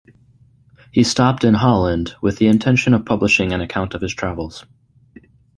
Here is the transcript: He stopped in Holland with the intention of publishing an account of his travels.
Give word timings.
He 0.91 1.03
stopped 1.03 1.43
in 1.43 1.53
Holland 1.53 2.15
with 2.23 2.39
the 2.39 2.47
intention 2.47 2.95
of 2.95 3.05
publishing 3.05 3.51
an 3.53 3.61
account 3.61 3.93
of 3.93 4.01
his 4.01 4.15
travels. 4.15 4.65